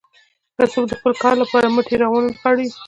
که 0.55 0.63
څوک 0.71 0.83
د 0.89 0.93
خپل 0.99 1.13
کار 1.23 1.35
لپاره 1.41 1.67
مټې 1.75 1.95
راونه 2.01 2.29
نغاړي. 2.35 2.67